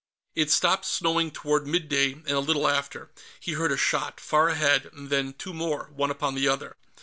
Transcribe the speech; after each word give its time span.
It 0.33 0.49
stopped 0.49 0.85
snowing 0.85 1.29
toward 1.29 1.67
mid 1.67 1.87
day, 1.87 2.13
and 2.13 2.31
a 2.31 2.39
little 2.39 2.67
after, 2.67 3.11
he 3.39 3.51
heard 3.51 3.71
a 3.71 3.77
shot, 3.77 4.19
far 4.19 4.49
ahead, 4.49 4.87
and 4.93 5.11
then 5.11 5.33
two 5.33 5.53
more, 5.53 5.91
one 5.93 6.09
upon 6.09 6.33
the 6.33 6.47
other. 6.47 6.75